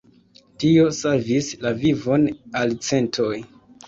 Tio 0.61 0.85
savis 0.99 1.49
la 1.65 1.73
vivon 1.83 2.25
al 2.63 2.73
centoj. 2.89 3.29